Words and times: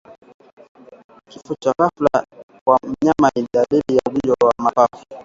Kifo 1.29 1.55
cha 1.61 1.73
ghafla 1.79 2.25
kwa 2.65 2.79
mnyama 2.83 3.31
ni 3.35 3.47
dalili 3.53 3.95
ya 3.95 4.01
ugonjwa 4.07 4.47
wa 4.47 4.53
mapafu 4.57 5.05